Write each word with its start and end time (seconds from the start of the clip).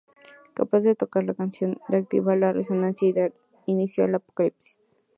Capaz 0.55 0.79
de 0.79 0.95
tocar 0.95 1.25
la 1.25 1.35
canción 1.35 1.79
que 1.87 1.95
activa 1.97 2.35
la 2.35 2.51
resonancia 2.53 3.07
y 3.07 3.13
dar 3.13 3.33
inicio 3.67 4.03
al 4.03 4.15
Apocalipsis. 4.15 4.97